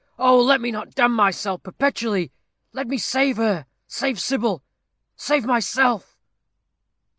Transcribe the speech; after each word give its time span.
"Oh! 0.17 0.41
let 0.41 0.61
me 0.61 0.71
not 0.71 0.95
damn 0.95 1.11
myself 1.13 1.61
perpetually! 1.61 2.31
Let 2.73 2.87
me 2.87 2.97
save 2.97 3.37
her; 3.37 3.67
save 3.85 4.19
Sybil; 4.19 4.63
save 5.15 5.45
myself." 5.45 6.17